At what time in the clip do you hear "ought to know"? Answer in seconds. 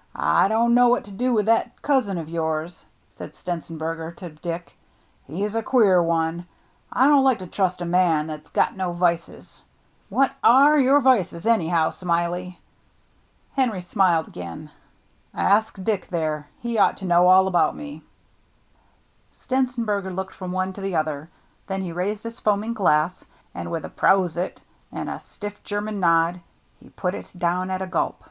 16.78-17.28